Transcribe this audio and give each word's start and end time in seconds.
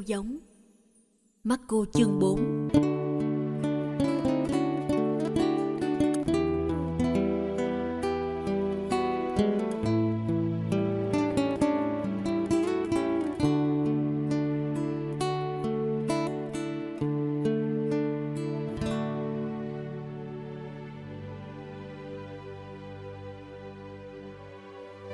gieo 0.00 0.22
giống. 0.22 0.38
Mắt 1.44 1.60
cô 1.68 1.84
chương 1.94 2.18
4 2.18 2.68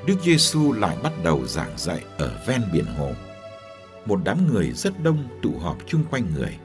Đức 0.07 0.15
Giêsu 0.25 0.73
lại 0.73 0.97
bắt 1.03 1.13
đầu 1.25 1.47
giảng 1.47 1.79
dạy 1.79 2.05
ở 2.19 2.45
ven 2.47 2.63
biển 2.73 2.85
hồ. 2.85 3.13
Một 4.07 4.21
đám 4.25 4.47
người 4.47 4.71
rất 4.71 5.03
đông 5.03 5.29
tụ 5.43 5.59
họp 5.59 5.79
chung 5.87 6.05
quanh 6.11 6.27
người, 6.35 6.59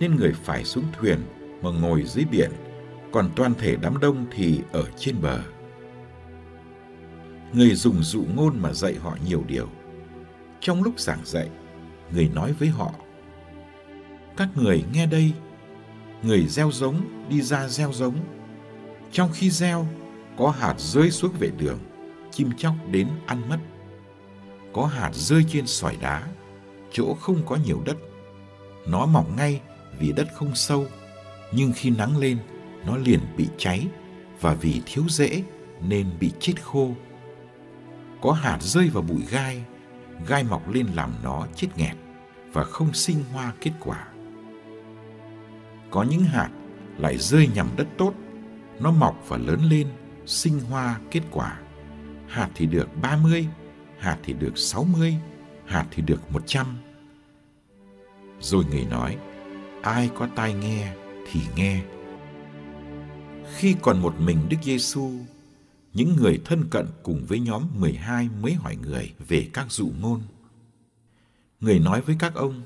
nên 0.00 0.16
người 0.16 0.32
phải 0.32 0.64
xuống 0.64 0.84
thuyền 0.98 1.18
mà 1.62 1.70
ngồi 1.70 2.02
dưới 2.02 2.24
biển, 2.24 2.50
còn 3.12 3.30
toàn 3.36 3.54
thể 3.54 3.76
đám 3.76 4.00
đông 4.00 4.26
thì 4.30 4.60
ở 4.72 4.84
trên 4.96 5.16
bờ. 5.22 5.40
Người 7.52 7.74
dùng 7.74 8.02
dụ 8.02 8.24
ngôn 8.34 8.58
mà 8.58 8.72
dạy 8.72 8.94
họ 8.94 9.16
nhiều 9.28 9.44
điều. 9.48 9.68
Trong 10.60 10.82
lúc 10.82 11.00
giảng 11.00 11.20
dạy, 11.24 11.48
người 12.12 12.28
nói 12.34 12.52
với 12.52 12.68
họ: 12.68 12.92
Các 14.36 14.48
người 14.54 14.84
nghe 14.92 15.06
đây, 15.06 15.32
người 16.22 16.46
gieo 16.46 16.70
giống 16.70 17.28
đi 17.28 17.42
ra 17.42 17.68
gieo 17.68 17.92
giống. 17.92 18.14
Trong 19.12 19.30
khi 19.34 19.50
gieo, 19.50 19.86
có 20.38 20.50
hạt 20.50 20.74
rơi 20.78 21.10
xuống 21.10 21.32
vệ 21.38 21.50
đường 21.58 21.78
chim 22.30 22.50
chóc 22.56 22.74
đến 22.90 23.08
ăn 23.26 23.48
mất. 23.48 23.58
Có 24.72 24.86
hạt 24.86 25.10
rơi 25.14 25.44
trên 25.48 25.66
sỏi 25.66 25.96
đá, 26.00 26.22
chỗ 26.92 27.14
không 27.14 27.42
có 27.46 27.56
nhiều 27.66 27.82
đất. 27.84 27.96
Nó 28.86 29.06
mỏng 29.06 29.36
ngay 29.36 29.60
vì 29.98 30.12
đất 30.12 30.28
không 30.34 30.54
sâu, 30.54 30.86
nhưng 31.52 31.72
khi 31.76 31.90
nắng 31.90 32.18
lên, 32.18 32.38
nó 32.86 32.96
liền 32.96 33.20
bị 33.36 33.48
cháy 33.58 33.86
và 34.40 34.54
vì 34.54 34.82
thiếu 34.86 35.04
rễ 35.08 35.42
nên 35.88 36.06
bị 36.20 36.32
chết 36.40 36.62
khô. 36.62 36.90
Có 38.20 38.32
hạt 38.32 38.58
rơi 38.60 38.88
vào 38.88 39.02
bụi 39.02 39.22
gai, 39.30 39.64
gai 40.28 40.44
mọc 40.44 40.68
lên 40.68 40.86
làm 40.94 41.12
nó 41.22 41.46
chết 41.54 41.68
nghẹt 41.76 41.96
và 42.52 42.64
không 42.64 42.92
sinh 42.92 43.24
hoa 43.32 43.52
kết 43.60 43.72
quả. 43.80 44.08
Có 45.90 46.02
những 46.02 46.22
hạt 46.22 46.50
lại 46.98 47.18
rơi 47.18 47.48
nhằm 47.54 47.68
đất 47.76 47.86
tốt, 47.98 48.14
nó 48.80 48.90
mọc 48.90 49.24
và 49.28 49.36
lớn 49.36 49.60
lên, 49.70 49.86
sinh 50.26 50.60
hoa 50.60 51.00
kết 51.10 51.22
quả 51.30 51.58
hạt 52.28 52.50
thì 52.54 52.66
được 52.66 52.88
30, 53.02 53.46
hạt 53.98 54.18
thì 54.22 54.32
được 54.32 54.58
60, 54.58 55.16
hạt 55.68 55.86
thì 55.90 56.02
được 56.02 56.32
100. 56.32 56.66
Rồi 58.40 58.64
người 58.64 58.84
nói, 58.84 59.16
ai 59.82 60.10
có 60.14 60.28
tai 60.36 60.54
nghe 60.54 60.94
thì 61.30 61.40
nghe. 61.56 61.82
Khi 63.56 63.76
còn 63.82 64.02
một 64.02 64.14
mình 64.20 64.38
Đức 64.48 64.56
Giêsu, 64.62 65.10
những 65.94 66.16
người 66.16 66.40
thân 66.44 66.64
cận 66.70 66.86
cùng 67.02 67.24
với 67.28 67.40
nhóm 67.40 67.62
12 67.78 68.28
mới 68.42 68.52
hỏi 68.52 68.76
người 68.76 69.12
về 69.28 69.48
các 69.52 69.72
dụ 69.72 69.90
ngôn. 70.00 70.20
Người 71.60 71.78
nói 71.78 72.00
với 72.00 72.16
các 72.18 72.34
ông, 72.34 72.62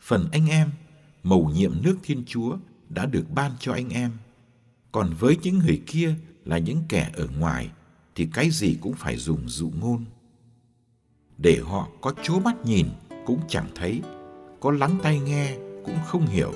phần 0.00 0.28
anh 0.32 0.46
em, 0.48 0.70
mầu 1.22 1.50
nhiệm 1.54 1.82
nước 1.82 1.96
Thiên 2.02 2.22
Chúa 2.26 2.56
đã 2.88 3.06
được 3.06 3.24
ban 3.34 3.52
cho 3.58 3.72
anh 3.72 3.88
em. 3.88 4.10
Còn 4.92 5.14
với 5.18 5.38
những 5.42 5.58
người 5.58 5.82
kia 5.86 6.14
là 6.44 6.58
những 6.58 6.82
kẻ 6.88 7.10
ở 7.14 7.28
ngoài 7.38 7.70
thì 8.14 8.28
cái 8.32 8.50
gì 8.50 8.78
cũng 8.80 8.94
phải 8.94 9.16
dùng 9.16 9.48
dụ 9.48 9.70
ngôn. 9.80 10.04
Để 11.38 11.58
họ 11.64 11.88
có 12.00 12.12
chố 12.22 12.38
mắt 12.38 12.64
nhìn 12.64 12.86
cũng 13.26 13.40
chẳng 13.48 13.66
thấy, 13.74 14.02
có 14.60 14.70
lắng 14.70 14.98
tai 15.02 15.20
nghe 15.20 15.56
cũng 15.84 15.96
không 16.06 16.26
hiểu, 16.26 16.52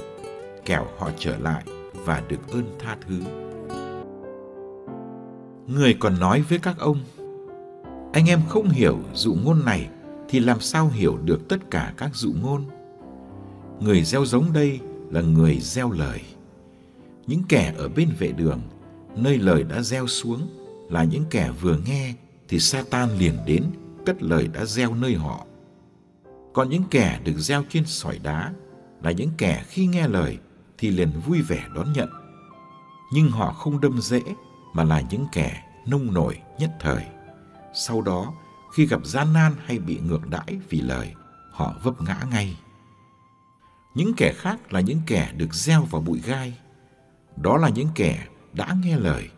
kẻo 0.65 0.87
họ 0.99 1.11
trở 1.19 1.39
lại 1.39 1.65
và 2.05 2.23
được 2.29 2.49
ơn 2.49 2.65
tha 2.79 2.97
thứ. 3.07 3.21
Người 5.67 5.95
còn 6.01 6.21
nói 6.21 6.43
với 6.49 6.59
các 6.59 6.79
ông, 6.79 7.01
anh 8.13 8.27
em 8.27 8.41
không 8.49 8.69
hiểu 8.69 8.99
dụ 9.15 9.35
ngôn 9.35 9.65
này 9.65 9.89
thì 10.29 10.41
làm 10.41 10.61
sao 10.61 10.89
hiểu 10.89 11.19
được 11.25 11.49
tất 11.49 11.71
cả 11.71 11.95
các 11.97 12.11
dụ 12.15 12.33
ngôn? 12.43 12.65
Người 13.81 14.03
gieo 14.03 14.25
giống 14.25 14.53
đây 14.53 14.81
là 15.11 15.21
người 15.21 15.59
gieo 15.61 15.91
lời. 15.91 16.21
Những 17.27 17.43
kẻ 17.49 17.75
ở 17.79 17.89
bên 17.89 18.09
vệ 18.19 18.33
đường, 18.33 18.61
nơi 19.17 19.39
lời 19.39 19.63
đã 19.63 19.83
gieo 19.83 20.07
xuống 20.07 20.41
là 20.91 21.05
những 21.05 21.25
kẻ 21.31 21.51
vừa 21.61 21.79
nghe 21.87 22.15
thì 22.49 22.59
Satan 22.59 23.09
liền 23.19 23.35
đến 23.47 23.65
cất 24.09 24.23
lời 24.23 24.49
đã 24.49 24.65
gieo 24.65 24.95
nơi 24.95 25.15
họ. 25.15 25.47
Còn 26.55 26.71
những 26.71 26.85
kẻ 26.91 27.21
được 27.25 27.37
gieo 27.39 27.65
trên 27.69 27.85
sỏi 27.87 28.19
đá 28.23 28.53
là 29.03 29.11
những 29.11 29.31
kẻ 29.39 29.65
khi 29.69 29.87
nghe 29.87 30.09
lời 30.09 30.39
thì 30.79 30.91
liền 30.91 31.11
vui 31.27 31.43
vẻ 31.43 31.65
đón 31.75 31.93
nhận. 31.93 32.09
Nhưng 33.13 33.31
họ 33.31 33.53
không 33.53 33.81
đâm 33.81 34.01
dễ 34.01 34.23
mà 34.73 34.85
là 34.85 35.01
những 35.11 35.27
kẻ 35.33 35.63
nông 35.87 36.15
nổi 36.15 36.39
nhất 36.59 36.71
thời. 36.81 37.05
Sau 37.75 38.03
đó, 38.03 38.35
khi 38.73 38.87
gặp 38.87 39.07
gian 39.07 39.33
nan 39.33 39.53
hay 39.65 39.79
bị 39.79 39.99
ngược 39.99 40.29
đãi 40.29 40.61
vì 40.69 40.81
lời, 40.81 41.15
họ 41.51 41.75
vấp 41.83 42.03
ngã 42.03 42.17
ngay. 42.31 42.59
Những 43.95 44.13
kẻ 44.17 44.33
khác 44.37 44.73
là 44.73 44.81
những 44.81 45.01
kẻ 45.07 45.33
được 45.37 45.55
gieo 45.55 45.83
vào 45.83 46.03
bụi 46.03 46.21
gai. 46.25 46.59
Đó 47.37 47.57
là 47.57 47.69
những 47.69 47.89
kẻ 47.95 48.27
đã 48.53 48.77
nghe 48.83 48.99
lời 48.99 49.31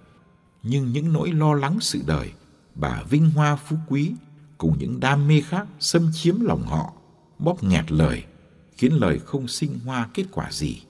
nhưng 0.63 0.93
những 0.93 1.13
nỗi 1.13 1.33
lo 1.33 1.55
lắng 1.55 1.79
sự 1.81 2.03
đời, 2.07 2.33
bà 2.75 3.03
vinh 3.11 3.31
hoa 3.31 3.57
phú 3.57 3.77
quý 3.89 4.15
cùng 4.61 4.79
những 4.79 5.01
đam 5.01 5.29
mê 5.29 5.41
khác 5.41 5.67
xâm 5.79 6.11
chiếm 6.13 6.41
lòng 6.41 6.63
họ, 6.63 6.93
bóp 7.39 7.63
nghẹt 7.63 7.93
lời, 7.93 8.25
khiến 8.73 8.93
lời 8.93 9.19
không 9.19 9.49
sinh 9.49 9.79
hoa 9.85 10.09
kết 10.15 10.25
quả 10.33 10.53
gì. 10.53 10.83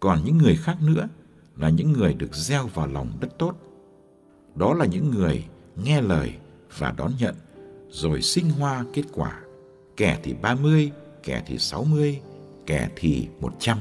Còn 0.00 0.24
những 0.24 0.38
người 0.38 0.56
khác 0.56 0.76
nữa 0.82 1.08
là 1.56 1.68
những 1.68 1.92
người 1.92 2.14
được 2.14 2.34
gieo 2.34 2.66
vào 2.66 2.86
lòng 2.86 3.12
đất 3.20 3.38
tốt. 3.38 3.54
Đó 4.54 4.74
là 4.74 4.86
những 4.86 5.10
người 5.10 5.44
nghe 5.84 6.00
lời 6.00 6.34
và 6.78 6.94
đón 6.96 7.12
nhận, 7.18 7.34
rồi 7.90 8.22
sinh 8.22 8.50
hoa 8.50 8.84
kết 8.92 9.04
quả. 9.12 9.40
Kẻ 9.96 10.18
thì 10.22 10.34
30, 10.42 10.90
kẻ 11.22 11.42
thì 11.46 11.58
60, 11.58 12.20
kẻ 12.66 12.88
thì 12.96 13.28
100. 13.40 13.78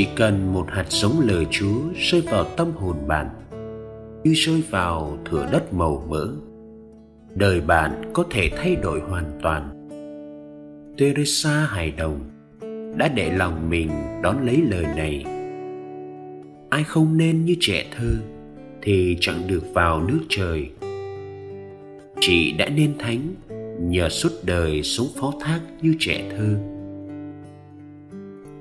Chỉ 0.00 0.08
cần 0.16 0.52
một 0.52 0.66
hạt 0.70 0.84
giống 0.88 1.20
lời 1.20 1.46
Chúa 1.50 1.80
rơi 1.96 2.20
vào 2.20 2.44
tâm 2.56 2.70
hồn 2.72 2.96
bạn, 3.06 3.26
như 4.24 4.32
rơi 4.34 4.62
vào 4.70 5.18
thửa 5.24 5.48
đất 5.52 5.72
màu 5.72 6.06
mỡ, 6.08 6.28
đời 7.34 7.60
bạn 7.60 8.02
có 8.12 8.24
thể 8.30 8.50
thay 8.56 8.76
đổi 8.76 9.00
hoàn 9.00 9.24
toàn. 9.42 9.88
Teresa 10.98 11.50
hài 11.50 11.90
đồng, 11.90 12.20
đã 12.96 13.08
để 13.08 13.36
lòng 13.36 13.70
mình 13.70 13.90
đón 14.22 14.46
lấy 14.46 14.62
lời 14.70 14.84
này. 14.96 15.24
Ai 16.70 16.84
không 16.84 17.16
nên 17.16 17.44
như 17.44 17.56
trẻ 17.60 17.84
thơ 17.96 18.10
thì 18.82 19.16
chẳng 19.20 19.42
được 19.46 19.64
vào 19.74 20.02
nước 20.02 20.20
trời. 20.28 20.70
Chị 22.20 22.52
đã 22.52 22.68
nên 22.68 22.98
thánh 22.98 23.20
nhờ 23.80 24.08
suốt 24.08 24.30
đời 24.42 24.82
sống 24.82 25.06
phó 25.16 25.32
thác 25.40 25.60
như 25.82 25.94
trẻ 25.98 26.30
thơ. 26.30 26.79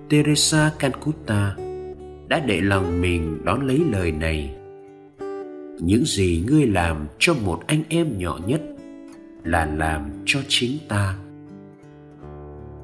Teresa 0.10 0.72
Calcutta 0.80 1.56
đã 2.28 2.40
để 2.40 2.62
lòng 2.62 3.02
mình 3.02 3.42
đón 3.46 3.68
lấy 3.68 3.82
lời 3.92 4.12
này. 4.12 4.56
Những 5.80 6.06
gì 6.06 6.44
ngươi 6.48 6.68
làm 6.68 7.08
cho 7.20 7.34
một 7.34 7.64
anh 7.68 7.84
em 7.90 8.18
nhỏ 8.18 8.40
nhất 8.46 8.62
là 9.44 9.66
làm 9.66 10.12
cho 10.26 10.40
chính 10.48 10.78
ta. 10.88 11.18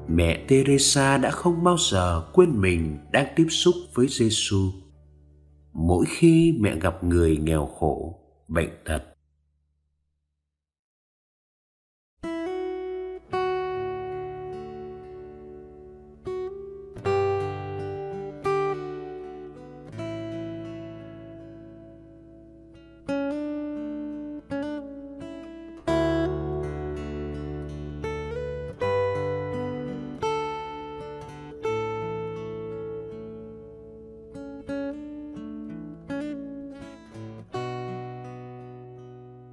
Mẹ 0.08 0.44
Teresa 0.48 1.18
đã 1.18 1.30
không 1.30 1.64
bao 1.64 1.76
giờ 1.90 2.22
quên 2.32 2.60
mình 2.60 2.98
đang 3.12 3.26
tiếp 3.36 3.46
xúc 3.48 3.74
với 3.94 4.06
Giêsu. 4.08 4.70
Mỗi 5.72 6.04
khi 6.08 6.58
mẹ 6.60 6.76
gặp 6.80 7.04
người 7.04 7.36
nghèo 7.36 7.66
khổ, 7.66 8.18
bệnh 8.48 8.70
tật, 8.84 9.02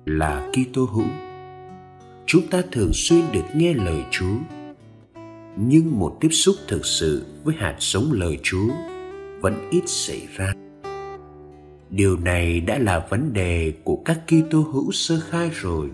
là 0.05 0.51
Kitô 0.51 0.85
hữu, 0.85 1.05
chúng 2.25 2.47
ta 2.47 2.61
thường 2.71 2.91
xuyên 2.93 3.21
được 3.33 3.45
nghe 3.55 3.73
lời 3.73 4.03
Chúa, 4.11 4.37
nhưng 5.55 5.99
một 5.99 6.17
tiếp 6.19 6.29
xúc 6.31 6.55
thực 6.67 6.85
sự 6.85 7.25
với 7.43 7.55
hạt 7.55 7.75
sống 7.79 8.11
lời 8.11 8.39
Chúa 8.43 8.67
vẫn 9.41 9.69
ít 9.71 9.83
xảy 9.85 10.27
ra. 10.35 10.53
Điều 11.89 12.17
này 12.17 12.61
đã 12.61 12.77
là 12.77 13.07
vấn 13.09 13.33
đề 13.33 13.73
của 13.83 13.95
các 14.05 14.21
Kitô 14.27 14.61
hữu 14.61 14.91
sơ 14.91 15.19
khai 15.29 15.49
rồi. 15.53 15.89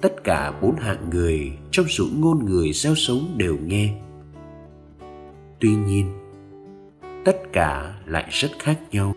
Tất 0.00 0.24
cả 0.24 0.52
bốn 0.62 0.76
hạng 0.76 1.10
người 1.10 1.52
trong 1.70 1.86
dụ 1.88 2.06
ngôn 2.16 2.44
người 2.44 2.72
gieo 2.72 2.94
sống 2.94 3.34
đều 3.36 3.58
nghe. 3.66 3.94
Tuy 5.60 5.70
nhiên, 5.74 6.12
tất 7.24 7.36
cả 7.52 7.98
lại 8.06 8.28
rất 8.30 8.50
khác 8.58 8.78
nhau 8.92 9.14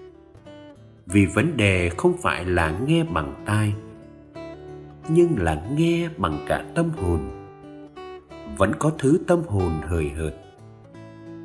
vì 1.16 1.26
vấn 1.26 1.58
đề 1.58 1.90
không 1.90 2.18
phải 2.22 2.46
là 2.46 2.80
nghe 2.88 3.04
bằng 3.04 3.44
tai, 3.46 3.74
nhưng 5.10 5.38
là 5.38 5.64
nghe 5.78 6.10
bằng 6.18 6.46
cả 6.48 6.66
tâm 6.76 6.90
hồn. 6.90 7.20
Vẫn 8.58 8.72
có 8.80 8.92
thứ 9.00 9.20
tâm 9.28 9.42
hồn 9.48 9.72
hời 9.88 10.10
hợt, 10.10 10.34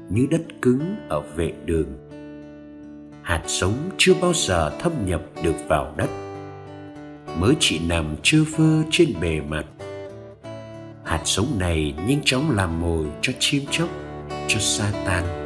như 0.08 0.26
đất 0.30 0.42
cứng 0.62 0.96
ở 1.08 1.20
vệ 1.20 1.52
đường. 1.64 1.88
Hạt 3.22 3.42
sống 3.46 3.74
chưa 3.96 4.14
bao 4.22 4.32
giờ 4.34 4.78
thâm 4.80 4.92
nhập 5.06 5.22
được 5.42 5.56
vào 5.68 5.94
đất, 5.96 6.10
mới 7.38 7.54
chỉ 7.60 7.80
nằm 7.88 8.16
trơ 8.22 8.38
phơ 8.56 8.82
trên 8.90 9.08
bề 9.20 9.40
mặt. 9.40 9.64
Hạt 11.04 11.20
sống 11.24 11.46
này 11.58 11.94
nhanh 12.06 12.20
chóng 12.24 12.50
làm 12.50 12.80
mồi 12.80 13.06
cho 13.20 13.32
chim 13.38 13.62
chóc, 13.70 13.88
cho 14.48 14.58
sa 14.60 14.92
tan. 15.06 15.39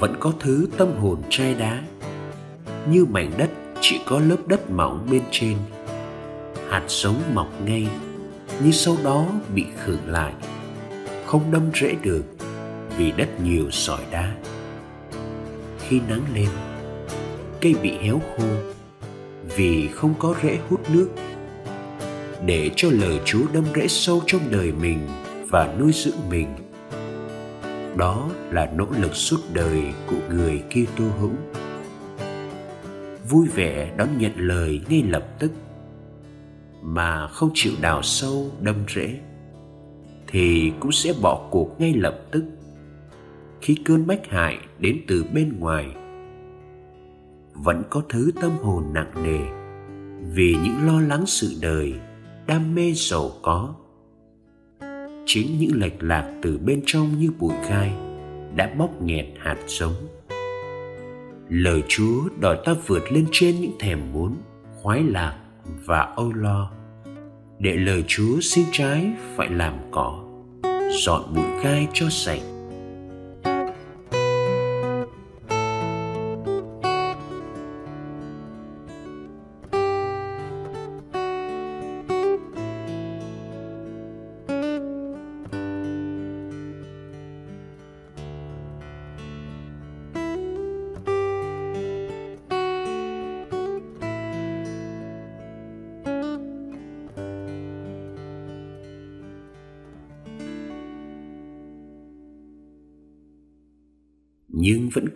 Vẫn 0.00 0.14
có 0.20 0.32
thứ 0.40 0.68
tâm 0.78 0.96
hồn 0.96 1.22
trai 1.30 1.54
đá. 1.54 1.82
Như 2.90 3.04
mảnh 3.04 3.30
đất 3.38 3.50
chỉ 3.80 4.00
có 4.06 4.18
lớp 4.20 4.36
đất 4.46 4.70
mỏng 4.70 5.06
bên 5.10 5.22
trên. 5.30 5.56
Hạt 6.68 6.82
giống 6.88 7.22
mọc 7.34 7.48
ngay 7.66 7.88
nhưng 8.62 8.72
sau 8.72 8.96
đó 9.04 9.26
bị 9.54 9.64
khử 9.84 9.98
lại. 10.06 10.32
Không 11.26 11.50
đâm 11.50 11.62
rễ 11.74 11.94
được, 12.02 12.24
vì 12.96 13.12
đất 13.12 13.40
nhiều 13.40 13.70
sỏi 13.70 14.00
đá. 14.10 14.34
Khi 15.78 16.00
nắng 16.08 16.22
lên, 16.34 16.48
cây 17.60 17.74
bị 17.82 17.92
héo 17.98 18.20
khô, 18.36 18.44
vì 19.56 19.88
không 19.88 20.14
có 20.18 20.34
rễ 20.42 20.58
hút 20.68 20.90
nước. 20.90 21.08
Để 22.46 22.70
cho 22.76 22.88
lời 22.92 23.20
chúa 23.24 23.42
đâm 23.52 23.64
rễ 23.74 23.88
sâu 23.88 24.22
trong 24.26 24.40
đời 24.50 24.72
mình 24.72 25.08
và 25.50 25.74
nuôi 25.78 25.92
dưỡng 25.94 26.28
mình 26.30 26.46
đó 27.96 28.30
là 28.50 28.72
nỗ 28.74 28.86
lực 29.00 29.14
suốt 29.14 29.40
đời 29.52 29.82
của 30.06 30.34
người 30.34 30.62
Kitô 30.70 31.04
hữu. 31.20 31.32
Vui 33.28 33.48
vẻ 33.54 33.92
đón 33.96 34.08
nhận 34.18 34.32
lời 34.36 34.80
ngay 34.88 35.02
lập 35.02 35.26
tức, 35.38 35.52
mà 36.82 37.26
không 37.26 37.50
chịu 37.54 37.72
đào 37.80 38.02
sâu, 38.02 38.50
đâm 38.60 38.76
rễ, 38.94 39.20
thì 40.28 40.72
cũng 40.80 40.92
sẽ 40.92 41.12
bỏ 41.22 41.48
cuộc 41.50 41.80
ngay 41.80 41.94
lập 41.94 42.20
tức 42.30 42.44
khi 43.60 43.76
cơn 43.84 44.06
bách 44.06 44.26
hại 44.28 44.58
đến 44.78 45.00
từ 45.08 45.24
bên 45.34 45.60
ngoài 45.60 45.86
vẫn 47.52 47.82
có 47.90 48.02
thứ 48.08 48.30
tâm 48.40 48.50
hồn 48.62 48.84
nặng 48.92 49.12
nề 49.24 49.38
vì 50.32 50.56
những 50.64 50.86
lo 50.86 51.00
lắng 51.00 51.26
sự 51.26 51.58
đời, 51.60 51.94
đam 52.46 52.74
mê 52.74 52.92
giàu 52.92 53.30
có 53.42 53.74
chính 55.26 55.58
những 55.58 55.80
lệch 55.80 56.02
lạc 56.02 56.32
từ 56.42 56.58
bên 56.58 56.82
trong 56.86 57.18
như 57.18 57.30
bụi 57.38 57.54
gai 57.70 57.92
đã 58.56 58.74
bóc 58.78 59.02
nghẹt 59.02 59.26
hạt 59.38 59.56
giống. 59.66 59.94
Lời 61.48 61.82
chúa 61.88 62.28
đòi 62.40 62.58
ta 62.64 62.74
vượt 62.86 63.12
lên 63.12 63.26
trên 63.32 63.60
những 63.60 63.78
thèm 63.78 64.12
muốn, 64.12 64.36
khoái 64.74 65.02
lạc 65.02 65.36
và 65.84 66.00
âu 66.00 66.32
lo. 66.32 66.70
Để 67.58 67.76
lời 67.76 68.04
chúa 68.06 68.40
xin 68.40 68.64
trái 68.72 69.10
phải 69.36 69.48
làm 69.50 69.74
cỏ, 69.90 70.24
dọn 71.04 71.34
bụi 71.34 71.62
gai 71.64 71.88
cho 71.92 72.06
sạch. 72.10 72.55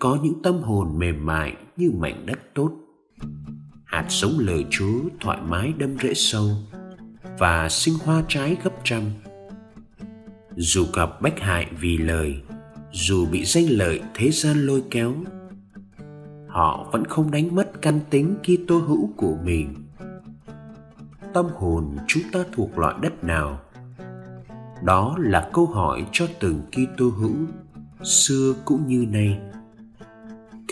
Có 0.01 0.19
những 0.23 0.43
tâm 0.43 0.63
hồn 0.63 0.99
mềm 0.99 1.27
mại 1.27 1.57
như 1.77 1.91
mảnh 1.95 2.27
đất 2.27 2.39
tốt 2.55 2.71
hạt 3.85 4.07
sống 4.09 4.33
lời 4.39 4.65
chúa 4.71 5.01
thoải 5.21 5.39
mái 5.49 5.73
đâm 5.79 5.97
rễ 6.03 6.15
sâu 6.15 6.49
và 7.39 7.69
sinh 7.69 7.95
hoa 8.05 8.23
trái 8.29 8.57
gấp 8.65 8.73
trăm 8.85 9.03
dù 10.57 10.87
gặp 10.95 11.23
bách 11.23 11.41
hại 11.41 11.67
vì 11.81 11.99
lời, 11.99 12.43
dù 12.93 13.27
bị 13.27 13.45
danh 13.45 13.65
lợi 13.69 14.01
thế 14.15 14.31
gian 14.31 14.67
lôi 14.67 14.83
kéo, 14.91 15.15
họ 16.49 16.89
vẫn 16.93 17.05
không 17.05 17.31
đánh 17.31 17.55
mất 17.55 17.83
căn 17.83 18.01
tính 18.11 18.35
Kitô 18.43 18.79
hữu 18.79 19.11
của 19.17 19.37
mình. 19.45 19.75
Tâm 21.35 21.47
hồn 21.55 21.97
chúng 22.07 22.23
ta 22.33 22.41
thuộc 22.53 22.79
loại 22.79 22.95
đất 23.03 23.25
nào? 23.25 23.61
Đó 24.85 25.17
là 25.19 25.51
câu 25.53 25.67
hỏi 25.67 26.07
cho 26.13 26.27
từng 26.41 26.63
Kitô 26.73 27.09
hữu 27.09 27.37
xưa 28.03 28.55
cũng 28.65 28.87
như 28.87 29.07
nay 29.11 29.39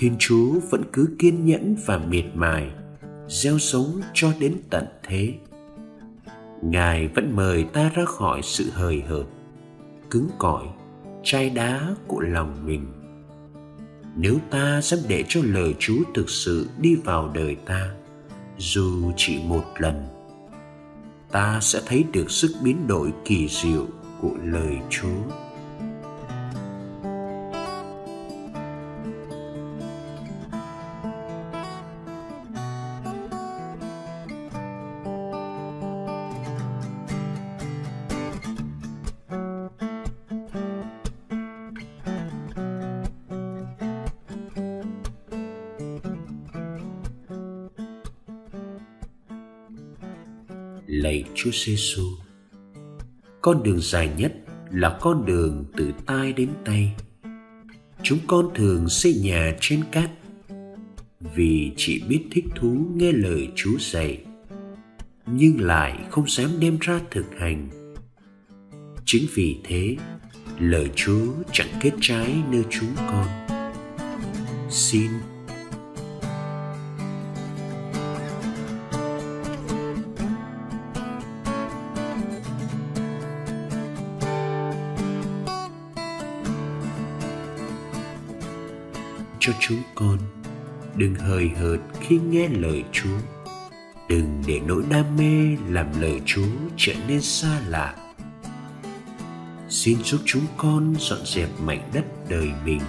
thiên 0.01 0.17
chúa 0.19 0.53
vẫn 0.71 0.83
cứ 0.93 1.09
kiên 1.19 1.45
nhẫn 1.47 1.77
và 1.87 1.99
miệt 1.99 2.25
mài, 2.35 2.71
gieo 3.29 3.59
sống 3.59 4.01
cho 4.15 4.33
đến 4.41 4.57
tận 4.71 4.87
thế. 5.03 5.35
Ngài 6.63 7.09
vẫn 7.09 7.37
mời 7.37 7.65
ta 7.65 7.91
ra 7.95 8.05
khỏi 8.05 8.41
sự 8.43 8.71
hời 8.73 9.01
hợt, 9.01 9.25
cứng 10.11 10.29
cỏi, 10.39 10.67
chai 11.23 11.51
đá 11.51 11.95
của 12.07 12.21
lòng 12.21 12.67
mình. 12.67 12.87
Nếu 14.17 14.37
ta 14.51 14.81
dám 14.83 15.01
để 15.09 15.25
cho 15.29 15.41
lời 15.45 15.75
chúa 15.79 15.99
thực 16.15 16.31
sự 16.31 16.69
đi 16.81 16.95
vào 16.95 17.31
đời 17.35 17.57
ta, 17.67 17.91
dù 18.59 19.13
chỉ 19.17 19.41
một 19.45 19.65
lần, 19.79 20.07
ta 21.33 21.59
sẽ 21.63 21.81
thấy 21.87 22.05
được 22.13 22.31
sức 22.31 22.55
biến 22.63 22.87
đổi 22.87 23.13
kỳ 23.25 23.49
diệu 23.49 23.87
của 24.21 24.35
lời 24.45 24.77
chúa. 24.91 25.48
Lạy 50.89 51.25
Chúa 51.35 51.51
Giêsu. 51.53 52.03
Con 53.43 53.63
đường 53.63 53.81
dài 53.81 54.11
nhất 54.17 54.33
là 54.71 54.99
con 55.01 55.27
đường 55.27 55.65
từ 55.77 55.93
tai 56.07 56.33
đến 56.33 56.49
tay. 56.65 56.93
Chúng 58.03 58.19
con 58.27 58.51
thường 58.55 58.89
xây 58.89 59.15
nhà 59.15 59.57
trên 59.61 59.85
cát 59.93 60.11
vì 61.35 61.73
chỉ 61.77 62.03
biết 62.09 62.25
thích 62.31 62.45
thú 62.57 62.87
nghe 62.95 63.13
lời 63.13 63.49
Chúa 63.57 63.79
dạy 63.79 64.19
nhưng 65.27 65.61
lại 65.61 65.99
không 66.11 66.29
dám 66.29 66.51
đem 66.61 66.79
ra 66.81 67.01
thực 67.11 67.27
hành. 67.39 67.69
Chính 69.05 69.27
vì 69.35 69.57
thế, 69.65 69.97
lời 70.59 70.91
Chúa 70.95 71.33
chẳng 71.53 71.71
kết 71.81 71.93
trái 72.01 72.35
nơi 72.51 72.65
chúng 72.71 72.95
con. 72.97 73.27
xin 74.71 75.11
chúng 89.69 89.83
con. 89.95 90.19
Đừng 90.97 91.15
hời 91.15 91.49
hợt 91.49 91.81
khi 92.01 92.19
nghe 92.19 92.49
lời 92.49 92.85
chúa. 92.93 93.19
Đừng 94.09 94.43
để 94.47 94.61
nỗi 94.67 94.83
đam 94.91 95.17
mê 95.17 95.57
làm 95.69 96.01
lời 96.01 96.21
chúa 96.27 96.47
trở 96.77 96.93
nên 97.09 97.21
xa 97.21 97.61
lạ. 97.69 97.95
Xin 99.69 99.99
giúp 100.05 100.21
chúng 100.25 100.47
con 100.57 100.95
dọn 100.99 101.19
dẹp 101.27 101.49
mảnh 101.61 101.91
đất 101.95 102.05
đời 102.29 102.51
mình, 102.65 102.81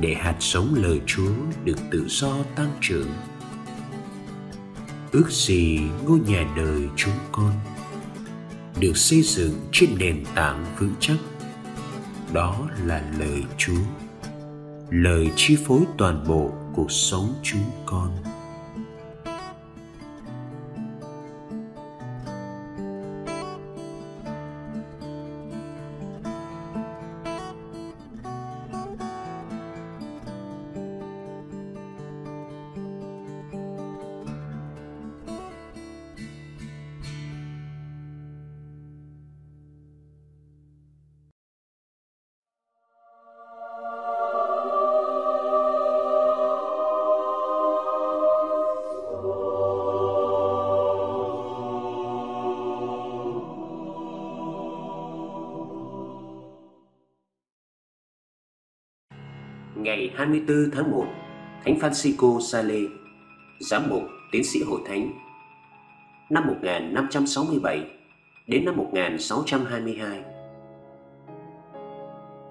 để 0.00 0.14
hạt 0.14 0.36
sống 0.40 0.74
lời 0.74 1.00
chúa 1.06 1.32
được 1.64 1.78
tự 1.90 2.06
do 2.08 2.36
tăng 2.56 2.72
trưởng. 2.80 3.08
Ước 5.12 5.30
gì 5.30 5.80
ngôi 6.04 6.20
nhà 6.20 6.54
đời 6.56 6.82
chúng 6.96 7.18
con 7.32 7.52
được 8.80 8.96
xây 8.96 9.22
dựng 9.22 9.60
trên 9.72 9.90
nền 9.98 10.24
tảng 10.34 10.64
vững 10.78 10.94
chắc. 11.00 11.16
Đó 12.32 12.68
là 12.84 13.12
lời 13.18 13.42
chúa 13.58 14.01
lời 14.94 15.30
chi 15.36 15.56
phối 15.66 15.80
toàn 15.98 16.24
bộ 16.28 16.50
cuộc 16.74 16.90
sống 16.90 17.34
chúng 17.42 17.70
con. 17.86 18.31
Ngày 60.12 60.18
24 60.18 60.70
tháng 60.72 60.90
1, 60.90 61.06
Thánh 61.64 61.78
Francisco 61.78 62.40
Sale, 62.40 62.80
giám 63.60 63.82
mục 63.88 64.02
tiến 64.32 64.44
sĩ 64.44 64.62
hội 64.62 64.80
thánh, 64.86 65.12
năm 66.30 66.46
1567 66.46 67.86
đến 68.46 68.64
năm 68.64 68.76
1622. 68.76 70.22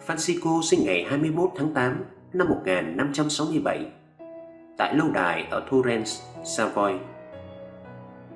Francisco 0.08 0.62
sinh 0.62 0.86
ngày 0.86 1.06
21 1.10 1.50
tháng 1.56 1.74
8 1.74 2.04
năm 2.34 2.48
1567 2.50 3.86
tại 4.78 4.96
lâu 4.96 5.12
đài 5.12 5.48
ở 5.50 5.68
Torrens, 5.72 6.22
Savoy. 6.44 6.94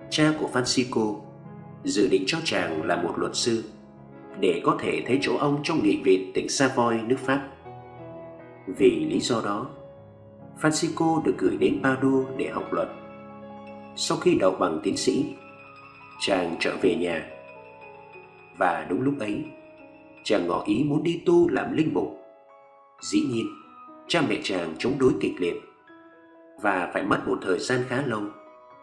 Cha 0.10 0.34
của 0.40 0.50
Francisco 0.54 1.20
dự 1.84 2.08
định 2.08 2.24
cho 2.28 2.38
chàng 2.44 2.84
là 2.84 2.96
một 2.96 3.14
luật 3.18 3.36
sư 3.36 3.64
để 4.40 4.62
có 4.64 4.78
thể 4.80 5.04
thấy 5.08 5.20
chỗ 5.22 5.38
ông 5.38 5.60
trong 5.64 5.84
nghị 5.84 6.02
viện 6.04 6.32
tỉnh 6.34 6.50
Savoy, 6.50 7.02
nước 7.02 7.20
Pháp. 7.20 7.55
Vì 8.68 9.06
lý 9.06 9.20
do 9.20 9.42
đó, 9.46 9.68
Francisco 10.62 11.24
được 11.24 11.36
gửi 11.38 11.58
đến 11.58 11.80
Padua 11.84 12.24
để 12.38 12.50
học 12.50 12.74
luật. 12.74 12.88
Sau 13.96 14.18
khi 14.18 14.38
đậu 14.40 14.52
bằng 14.52 14.80
tiến 14.84 14.98
sĩ, 14.98 15.26
chàng 16.20 16.56
trở 16.60 16.76
về 16.82 16.96
nhà. 16.96 17.30
Và 18.58 18.86
đúng 18.90 19.02
lúc 19.02 19.20
ấy, 19.20 19.44
chàng 20.24 20.48
ngỏ 20.48 20.64
ý 20.66 20.84
muốn 20.84 21.04
đi 21.04 21.22
tu 21.26 21.50
làm 21.50 21.74
linh 21.74 21.94
mục. 21.94 22.20
Dĩ 23.02 23.20
nhiên, 23.32 23.46
cha 24.08 24.22
mẹ 24.30 24.36
chàng 24.44 24.76
chống 24.78 24.94
đối 25.00 25.12
kịch 25.22 25.34
liệt 25.40 25.56
và 26.62 26.92
phải 26.94 27.04
mất 27.04 27.28
một 27.28 27.38
thời 27.42 27.60
gian 27.60 27.80
khá 27.88 28.04
lâu. 28.06 28.22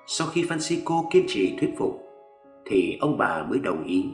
Sau 0.07 0.29
khi 0.29 0.43
Francisco 0.43 1.09
kiên 1.11 1.25
trì 1.29 1.57
thuyết 1.61 1.71
phục, 1.79 2.03
thì 2.67 2.97
ông 3.01 3.19
bà 3.19 3.43
mới 3.43 3.59
đồng 3.59 3.85
ý. 3.85 4.05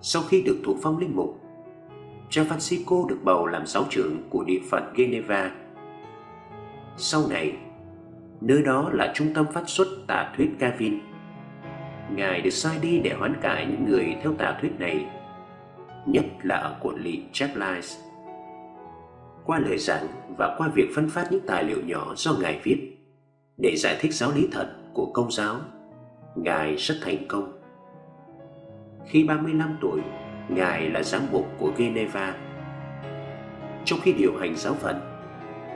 Sau 0.00 0.22
khi 0.28 0.42
được 0.42 0.56
thụ 0.64 0.76
phong 0.82 0.98
linh 0.98 1.16
mục, 1.16 1.40
cha 2.30 2.42
Francisco 2.42 3.06
được 3.06 3.18
bầu 3.24 3.46
làm 3.46 3.66
giáo 3.66 3.84
trưởng 3.90 4.22
của 4.30 4.44
địa 4.44 4.60
phận 4.70 4.92
Geneva. 4.94 5.50
Sau 6.96 7.22
này, 7.30 7.56
nơi 8.40 8.62
đó 8.62 8.90
là 8.92 9.12
trung 9.14 9.34
tâm 9.34 9.46
phát 9.52 9.68
xuất 9.68 9.88
tà 10.06 10.32
thuyết 10.36 10.50
Calvin. 10.58 10.98
Ngài 12.14 12.40
được 12.40 12.50
sai 12.50 12.78
đi 12.82 12.98
để 12.98 13.14
hoán 13.18 13.34
cải 13.40 13.66
những 13.66 13.84
người 13.84 14.16
theo 14.22 14.34
tà 14.34 14.58
thuyết 14.60 14.72
này, 14.78 15.06
nhất 16.06 16.24
là 16.42 16.56
ở 16.56 16.76
quận 16.80 16.96
lỵ 16.96 17.22
Chaplais. 17.32 17.98
Qua 19.44 19.58
lời 19.58 19.78
giảng 19.78 20.06
và 20.38 20.54
qua 20.58 20.68
việc 20.74 20.88
phân 20.94 21.10
phát 21.10 21.28
những 21.30 21.46
tài 21.46 21.64
liệu 21.64 21.80
nhỏ 21.86 22.12
do 22.16 22.32
Ngài 22.40 22.60
viết 22.62 22.98
để 23.56 23.76
giải 23.76 23.96
thích 24.00 24.14
giáo 24.14 24.30
lý 24.34 24.48
thật 24.52 24.68
của 24.94 25.10
công 25.12 25.30
giáo, 25.30 25.56
Ngài 26.36 26.76
rất 26.76 26.94
thành 27.02 27.28
công. 27.28 27.52
Khi 29.06 29.24
35 29.24 29.78
tuổi, 29.80 30.00
Ngài 30.48 30.90
là 30.90 31.02
giám 31.02 31.22
mục 31.32 31.46
của 31.58 31.72
Geneva. 31.76 32.34
Trong 33.84 33.98
khi 34.02 34.12
điều 34.12 34.36
hành 34.36 34.56
giáo 34.56 34.74
phận, 34.74 35.00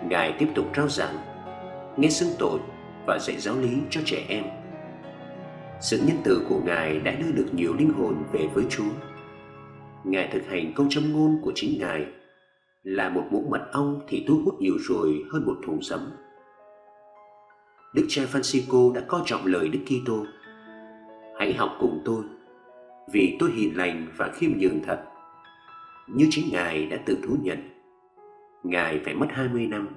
Ngài 0.09 0.33
tiếp 0.38 0.49
tục 0.55 0.67
rao 0.76 0.88
giảng, 0.88 1.17
nghe 1.97 2.09
xưng 2.09 2.29
tội 2.38 2.61
và 3.07 3.19
dạy 3.19 3.37
giáo 3.37 3.59
lý 3.59 3.79
cho 3.91 4.00
trẻ 4.05 4.25
em. 4.29 4.45
Sự 5.81 6.00
nhân 6.07 6.17
từ 6.25 6.47
của 6.49 6.61
Ngài 6.64 7.00
đã 7.00 7.12
đưa 7.12 7.33
được 7.33 7.47
nhiều 7.52 7.75
linh 7.75 7.93
hồn 7.93 8.23
về 8.33 8.49
với 8.55 8.64
Chúa. 8.71 8.91
Ngài 10.05 10.29
thực 10.33 10.47
hành 10.47 10.73
câu 10.76 10.87
châm 10.91 11.12
ngôn 11.12 11.41
của 11.43 11.52
chính 11.55 11.79
Ngài 11.81 12.07
là 12.83 13.09
một 13.09 13.25
muỗng 13.31 13.50
mật 13.50 13.69
ong 13.73 14.00
thì 14.09 14.25
thu 14.29 14.43
hút 14.45 14.55
nhiều 14.61 14.75
rồi 14.88 15.25
hơn 15.33 15.47
một 15.47 15.57
thùng 15.67 15.83
sấm. 15.83 16.11
Đức 17.95 18.07
cha 18.09 18.23
Francisco 18.33 18.93
đã 18.93 19.00
coi 19.00 19.21
trọng 19.25 19.47
lời 19.47 19.69
Đức 19.69 19.81
Kitô. 19.87 20.25
Hãy 21.38 21.52
học 21.52 21.71
cùng 21.81 22.02
tôi 22.05 22.23
vì 23.12 23.37
tôi 23.38 23.50
hiền 23.50 23.76
lành 23.76 24.06
và 24.16 24.30
khiêm 24.35 24.50
nhường 24.59 24.82
thật. 24.82 25.04
Như 26.09 26.26
chính 26.30 26.44
Ngài 26.52 26.87
đã 26.87 26.97
tự 27.06 27.18
thú 27.23 27.37
nhận, 27.42 27.59
Ngài 28.62 29.00
phải 29.04 29.14
mất 29.14 29.26
20 29.30 29.66
năm 29.66 29.88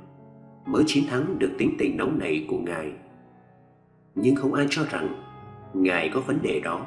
mới 0.65 0.83
chiến 0.87 1.03
thắng 1.09 1.39
được 1.39 1.51
tính 1.57 1.75
tình 1.77 1.97
nóng 1.97 2.19
nảy 2.19 2.45
của 2.49 2.57
Ngài. 2.57 2.91
Nhưng 4.15 4.35
không 4.35 4.53
ai 4.53 4.67
cho 4.69 4.83
rằng 4.91 5.23
Ngài 5.73 6.09
có 6.09 6.19
vấn 6.19 6.41
đề 6.41 6.59
đó, 6.59 6.85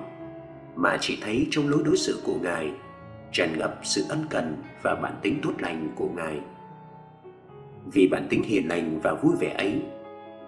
mà 0.77 0.97
chỉ 1.01 1.19
thấy 1.21 1.47
trong 1.51 1.69
lối 1.69 1.83
đối 1.85 1.97
xử 1.97 2.23
của 2.25 2.37
Ngài 2.43 2.73
tràn 3.33 3.59
ngập 3.59 3.81
sự 3.83 4.05
ân 4.09 4.25
cần 4.31 4.57
và 4.83 4.95
bản 4.95 5.13
tính 5.23 5.41
tốt 5.43 5.53
lành 5.59 5.89
của 5.97 6.09
Ngài. 6.17 6.41
Vì 7.93 8.09
bản 8.09 8.27
tính 8.31 8.43
hiền 8.43 8.69
lành 8.69 9.01
và 9.03 9.15
vui 9.15 9.33
vẻ 9.41 9.55
ấy 9.59 9.83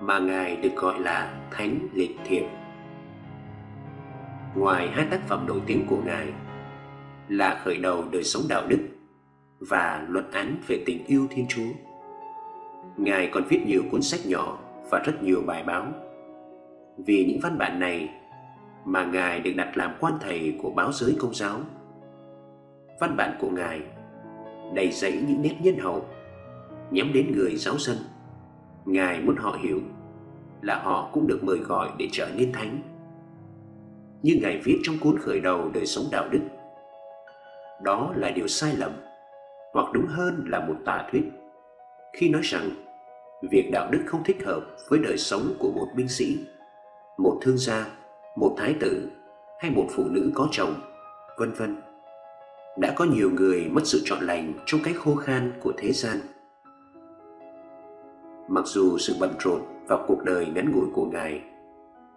mà 0.01 0.19
Ngài 0.19 0.57
được 0.57 0.77
gọi 0.77 1.01
là 1.01 1.41
Thánh 1.51 1.79
Lịch 1.93 2.17
Thiệp 2.25 2.45
ngoài 4.55 4.89
hai 4.89 5.07
tác 5.11 5.21
phẩm 5.29 5.47
nổi 5.47 5.61
tiếng 5.67 5.87
của 5.87 5.99
Ngài 6.05 6.27
là 7.29 7.61
khởi 7.65 7.77
đầu 7.77 8.05
đời 8.13 8.25
sống 8.25 8.43
đạo 8.49 8.63
đức 8.69 8.89
và 9.61 10.07
luận 10.09 10.31
án 10.31 10.57
về 10.67 10.83
tình 10.87 11.05
yêu 11.07 11.27
Thiên 11.31 11.47
Chúa. 11.49 11.71
Ngài 12.97 13.31
còn 13.33 13.43
viết 13.49 13.61
nhiều 13.67 13.83
cuốn 13.91 14.03
sách 14.03 14.21
nhỏ 14.27 14.59
và 14.91 15.03
rất 15.05 15.23
nhiều 15.23 15.43
bài 15.47 15.63
báo. 15.63 15.87
Vì 17.07 17.25
những 17.25 17.41
văn 17.43 17.59
bản 17.59 17.81
này 17.81 18.09
mà 18.85 19.05
Ngài 19.05 19.41
được 19.41 19.53
đặt 19.57 19.77
làm 19.77 19.95
quan 20.01 20.13
thầy 20.21 20.59
của 20.63 20.71
báo 20.71 20.93
giới 20.93 21.17
công 21.19 21.35
giáo. 21.35 21.61
Văn 23.01 23.17
bản 23.17 23.37
của 23.41 23.51
Ngài 23.51 23.81
đầy 24.75 24.91
dẫy 24.91 25.13
những 25.29 25.43
nét 25.43 25.55
nhân 25.63 25.79
hậu, 25.79 26.05
nhắm 26.91 27.13
đến 27.13 27.33
người 27.33 27.57
giáo 27.57 27.79
dân. 27.79 27.97
Ngài 28.85 29.21
muốn 29.21 29.37
họ 29.37 29.59
hiểu 29.63 29.81
là 30.63 30.83
họ 30.83 31.11
cũng 31.13 31.27
được 31.27 31.45
mời 31.45 31.59
gọi 31.59 31.89
để 31.99 32.09
trở 32.13 32.29
nên 32.37 32.53
thánh 32.53 32.90
như 34.23 34.39
Ngài 34.43 34.61
viết 34.65 34.81
trong 34.83 34.99
cuốn 35.01 35.19
khởi 35.19 35.41
đầu 35.41 35.71
đời 35.75 35.87
sống 35.87 36.05
đạo 36.13 36.29
đức. 36.31 36.41
Đó 37.83 38.13
là 38.17 38.31
điều 38.31 38.47
sai 38.47 38.77
lầm, 38.77 38.93
hoặc 39.73 39.87
đúng 39.93 40.07
hơn 40.07 40.45
là 40.49 40.61
một 40.67 40.75
tà 40.85 41.09
thuyết, 41.13 41.23
khi 42.13 42.29
nói 42.29 42.43
rằng 42.45 42.71
việc 43.51 43.71
đạo 43.73 43.89
đức 43.91 44.03
không 44.07 44.25
thích 44.25 44.45
hợp 44.45 44.61
với 44.89 44.99
đời 44.99 45.19
sống 45.19 45.55
của 45.59 45.73
một 45.73 45.87
binh 45.97 46.09
sĩ, 46.09 46.39
một 47.19 47.39
thương 47.43 47.59
gia, 47.59 47.87
một 48.37 48.55
thái 48.59 48.75
tử 48.81 49.09
hay 49.61 49.71
một 49.71 49.87
phụ 49.91 50.05
nữ 50.05 50.31
có 50.35 50.49
chồng, 50.51 50.75
vân 51.39 51.53
vân. 51.53 51.77
Đã 52.79 52.93
có 52.97 53.05
nhiều 53.05 53.31
người 53.31 53.69
mất 53.71 53.83
sự 53.85 54.03
chọn 54.05 54.19
lành 54.23 54.53
trong 54.67 54.81
cái 54.85 54.95
khô 54.95 55.15
khan 55.15 55.53
của 55.63 55.73
thế 55.79 55.93
gian. 55.93 56.17
Mặc 58.49 58.65
dù 58.67 58.99
sự 58.99 59.15
bận 59.21 59.31
rộn 59.39 59.61
và 59.89 60.05
cuộc 60.07 60.25
đời 60.25 60.47
ngắn 60.55 60.73
ngủi 60.73 60.87
của 60.93 61.05
Ngài 61.05 61.41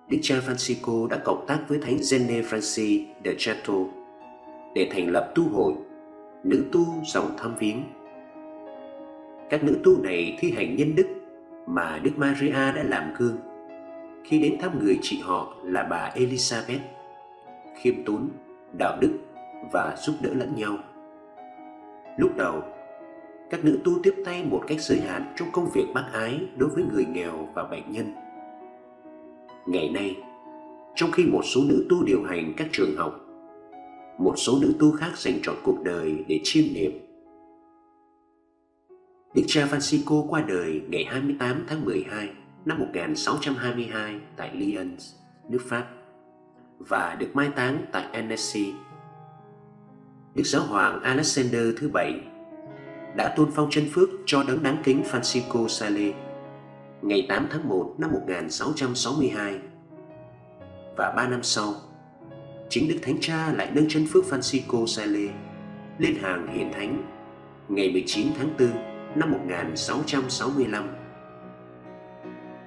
Đức 0.10 0.18
cha 0.22 0.36
Francisco 0.48 1.08
đã 1.08 1.18
cộng 1.18 1.46
tác 1.48 1.60
với 1.68 1.80
Thánh 1.82 1.98
Gene 2.12 2.42
Francis 2.42 3.06
de 3.26 3.34
Chateau 3.38 3.90
để 4.76 4.90
thành 4.92 5.10
lập 5.10 5.32
tu 5.36 5.44
hội 5.50 5.74
nữ 6.44 6.66
tu 6.72 6.86
dòng 7.06 7.38
thăm 7.38 7.56
viếng. 7.60 7.84
các 9.50 9.64
nữ 9.64 9.80
tu 9.84 10.02
này 10.04 10.38
thi 10.40 10.52
hành 10.52 10.76
nhân 10.76 10.96
đức 10.96 11.08
mà 11.68 12.00
Đức 12.04 12.12
Maria 12.16 12.52
đã 12.52 12.84
làm 12.84 13.14
gương 13.18 13.38
khi 14.24 14.40
đến 14.40 14.58
thăm 14.62 14.80
người 14.84 15.00
chị 15.02 15.22
họ 15.24 15.56
là 15.64 15.84
bà 15.84 16.12
Elizabeth, 16.16 16.80
khiêm 17.76 18.04
tốn, 18.06 18.30
đạo 18.78 18.98
đức 19.02 19.20
và 19.72 19.96
giúp 19.98 20.14
đỡ 20.22 20.30
lẫn 20.34 20.56
nhau. 20.56 20.78
Lúc 22.18 22.38
đầu, 22.38 22.62
các 23.50 23.66
nữ 23.66 23.80
tu 23.84 23.92
tiếp 24.04 24.14
tay 24.26 24.44
một 24.44 24.64
cách 24.68 24.82
giới 24.82 25.00
hạn 25.00 25.34
trong 25.36 25.48
công 25.52 25.70
việc 25.74 25.86
bác 25.94 26.06
ái 26.14 26.40
đối 26.58 26.70
với 26.70 26.84
người 26.94 27.06
nghèo 27.06 27.50
và 27.54 27.64
bệnh 27.64 27.92
nhân. 27.92 28.06
Ngày 29.66 29.90
nay, 29.90 30.18
trong 30.96 31.12
khi 31.12 31.26
một 31.26 31.42
số 31.44 31.62
nữ 31.68 31.86
tu 31.90 32.04
điều 32.04 32.24
hành 32.24 32.54
các 32.58 32.68
trường 32.72 32.96
học, 32.98 33.20
một 34.18 34.34
số 34.38 34.60
nữ 34.62 34.74
tu 34.80 34.92
khác 34.92 35.18
dành 35.18 35.40
trọn 35.44 35.56
cuộc 35.64 35.84
đời 35.84 36.26
để 36.28 36.40
chiêm 36.44 36.64
niệm. 36.74 36.92
Đức 39.36 39.44
cha 39.48 39.66
Francisco 39.66 40.28
qua 40.28 40.42
đời 40.48 40.82
ngày 40.90 41.06
28 41.06 41.66
tháng 41.68 41.86
12 41.86 42.30
năm 42.66 42.80
1622 42.80 44.20
tại 44.38 44.56
Lyons, 44.56 45.14
nước 45.50 45.62
Pháp 45.66 45.88
và 46.80 47.16
được 47.20 47.30
mai 47.34 47.50
táng 47.56 47.86
tại 47.92 48.04
Annecy. 48.12 48.74
Đức 50.36 50.44
Giáo 50.46 50.64
hoàng 50.64 51.02
Alexander 51.04 51.64
thứ 51.78 51.90
bảy 51.90 52.22
đã 53.18 53.34
tôn 53.38 53.50
phong 53.56 53.70
chân 53.70 53.84
phước 53.92 54.10
cho 54.26 54.44
đấng 54.48 54.64
đáng 54.64 54.78
kính 54.84 55.04
Francisco 55.12 55.68
Sale 55.68 56.14
ngày 57.04 57.26
8 57.30 57.48
tháng 57.52 57.70
1 57.70 57.96
năm 57.98 58.12
1662 58.12 59.60
và 60.98 61.14
ba 61.16 61.28
năm 61.28 61.44
sau, 61.44 61.74
chính 62.70 62.90
Đức 62.90 62.96
Thánh 63.02 63.18
Cha 63.22 63.54
lại 63.54 63.72
nâng 63.74 63.86
chân 63.90 64.06
phước 64.10 64.26
Francisco 64.26 64.86
Sale 64.86 65.34
lên 65.98 66.16
hàng 66.22 66.48
hiển 66.48 66.72
thánh 66.74 67.04
ngày 67.70 67.92
19 67.92 68.28
tháng 68.38 68.58
4 68.60 68.70
năm 69.16 69.32
1665 69.32 70.88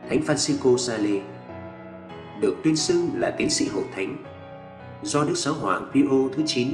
Thánh 0.08 0.20
Francisco 0.20 0.76
Sale 0.76 1.22
được 2.40 2.56
tuyên 2.64 2.76
xưng 2.76 3.10
là 3.14 3.30
tiến 3.38 3.50
sĩ 3.50 3.68
hộ 3.68 3.80
thánh 3.94 4.16
do 5.02 5.24
Đức 5.24 5.34
Giáo 5.34 5.54
hoàng 5.54 5.90
Pio 5.94 6.28
thứ 6.36 6.42
9 6.46 6.68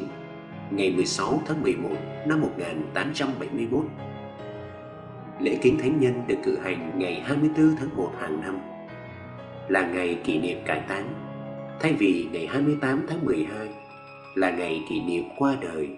ngày 0.70 0.90
16 0.90 1.42
tháng 1.46 1.62
11 1.62 1.88
năm 2.26 2.40
1871. 2.40 3.84
Lễ 5.40 5.58
kính 5.62 5.78
thánh 5.78 6.00
nhân 6.00 6.22
được 6.26 6.36
cử 6.44 6.58
hành 6.58 6.98
ngày 6.98 7.22
24 7.24 7.76
tháng 7.80 7.96
1 7.96 8.10
hàng 8.20 8.40
năm 8.40 8.58
là 9.68 9.86
ngày 9.86 10.18
kỷ 10.24 10.38
niệm 10.38 10.58
cải 10.66 10.80
táng 10.88 11.14
thay 11.80 11.92
vì 11.92 12.28
ngày 12.32 12.46
28 12.46 13.06
tháng 13.08 13.24
12 13.24 13.68
là 14.34 14.50
ngày 14.50 14.82
kỷ 14.88 15.00
niệm 15.00 15.24
qua 15.38 15.56
đời 15.60 15.88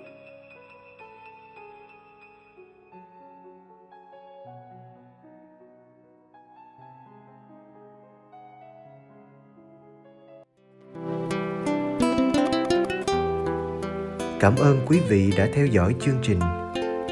Cảm 14.40 14.56
ơn 14.56 14.80
quý 14.86 15.00
vị 15.08 15.32
đã 15.36 15.48
theo 15.54 15.66
dõi 15.66 15.94
chương 16.00 16.18
trình. 16.22 16.40